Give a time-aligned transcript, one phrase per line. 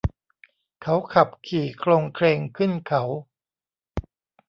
[0.81, 3.03] เขาขับขี่โคลงเคลงขึ้นเขา